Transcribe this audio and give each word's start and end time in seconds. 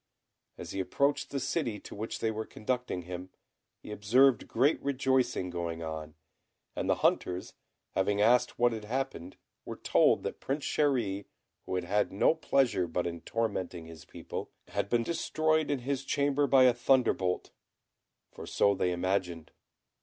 As 0.57 0.71
he 0.71 0.79
approached 0.79 1.29
the 1.29 1.39
city 1.39 1.79
to 1.81 1.93
which 1.93 2.17
they 2.21 2.31
were 2.31 2.47
conducting 2.47 3.03
him, 3.03 3.29
he 3.77 3.91
observed 3.91 4.47
great 4.47 4.81
rejoicing 4.81 5.51
going 5.51 5.83
on; 5.83 6.15
and 6.75 6.89
the 6.89 6.95
hunters 7.05 7.53
having 7.91 8.19
asked 8.19 8.57
what 8.57 8.71
had 8.71 8.85
happened, 8.85 9.37
were 9.63 9.75
told 9.75 10.23
that 10.23 10.39
Prince 10.39 10.65
Chéri, 10.65 11.25
who 11.67 11.75
had 11.75 11.83
had 11.83 12.11
no 12.11 12.33
pleasure 12.33 12.87
but 12.87 13.05
in 13.05 13.21
tormenting 13.21 13.85
his 13.85 14.03
people, 14.03 14.49
had 14.69 14.89
been 14.89 15.03
destroyed 15.03 15.69
in 15.69 15.77
his 15.81 16.03
chamber 16.03 16.47
by 16.47 16.63
a 16.63 16.73
thunderbolt, 16.73 17.51
for 18.31 18.47
so 18.47 18.73
they 18.73 18.91
imagined. 18.91 19.51